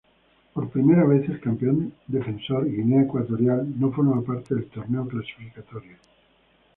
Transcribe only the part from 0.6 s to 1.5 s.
primera vez el